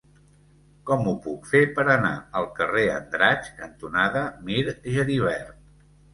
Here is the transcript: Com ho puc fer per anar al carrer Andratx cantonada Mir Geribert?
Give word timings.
Com 0.89 1.03
ho 1.11 1.11
puc 1.25 1.45
fer 1.51 1.61
per 1.75 1.85
anar 1.97 2.13
al 2.41 2.47
carrer 2.61 2.87
Andratx 2.95 3.53
cantonada 3.61 4.27
Mir 4.51 4.61
Geribert? 4.75 5.63